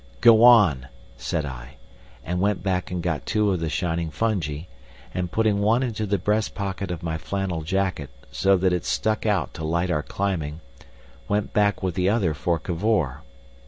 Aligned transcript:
"Go 0.19 0.43
on!" 0.43 0.87
said 1.15 1.45
I, 1.45 1.75
and 2.25 2.41
went 2.41 2.63
back 2.63 2.89
and 2.89 3.03
got 3.03 3.23
two 3.27 3.51
of 3.51 3.59
the 3.59 3.69
shining 3.69 4.09
fungi, 4.09 4.61
and 5.13 5.31
putting 5.31 5.59
one 5.59 5.83
into 5.83 6.07
the 6.07 6.17
breast 6.17 6.55
pocket 6.55 6.89
of 6.89 7.03
my 7.03 7.19
flannel 7.19 7.61
jacket, 7.61 8.09
so 8.31 8.57
that 8.57 8.73
it 8.73 8.83
stuck 8.83 9.27
out 9.27 9.53
to 9.53 9.63
light 9.63 9.91
our 9.91 10.01
climbing, 10.01 10.59
went 11.27 11.53
back 11.53 11.83
with 11.83 11.93
the 11.93 12.09
other 12.09 12.33
for 12.33 12.57
Cavor. 12.57 13.21